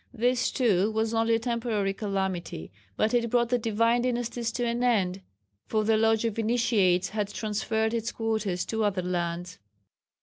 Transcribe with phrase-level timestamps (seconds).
[0.15, 4.83] This too, was only a temporary calamity, but it brought the Divine Dynasties to an
[4.83, 5.21] end,
[5.67, 9.59] for the Lodge of Initiates had transferred its quarters to other lands.